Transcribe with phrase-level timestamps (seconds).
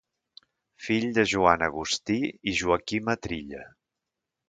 [0.85, 2.19] Fill de Joan Agustí
[2.53, 3.67] i Joaquima Trilla.